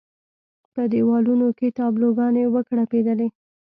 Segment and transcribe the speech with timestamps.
[0.73, 3.27] په دېوالونو کې تابلو ګانې وکړپېدلې.